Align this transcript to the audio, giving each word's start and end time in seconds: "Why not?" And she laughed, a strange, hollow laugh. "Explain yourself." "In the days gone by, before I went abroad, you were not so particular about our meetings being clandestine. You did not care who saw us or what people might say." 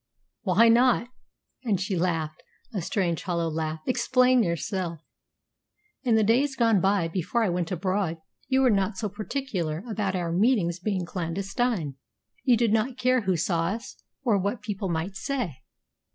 "Why 0.41 0.67
not?" 0.67 1.09
And 1.63 1.79
she 1.79 1.95
laughed, 1.95 2.41
a 2.73 2.81
strange, 2.81 3.21
hollow 3.21 3.47
laugh. 3.47 3.81
"Explain 3.85 4.41
yourself." 4.41 4.99
"In 6.01 6.15
the 6.15 6.23
days 6.23 6.55
gone 6.55 6.81
by, 6.81 7.07
before 7.07 7.43
I 7.43 7.49
went 7.49 7.71
abroad, 7.71 8.17
you 8.47 8.61
were 8.63 8.71
not 8.71 8.97
so 8.97 9.07
particular 9.09 9.83
about 9.87 10.15
our 10.15 10.31
meetings 10.31 10.79
being 10.79 11.05
clandestine. 11.05 11.97
You 12.43 12.57
did 12.57 12.73
not 12.73 12.97
care 12.97 13.21
who 13.21 13.37
saw 13.37 13.65
us 13.67 13.95
or 14.23 14.39
what 14.39 14.63
people 14.63 14.89
might 14.89 15.15
say." 15.15 15.57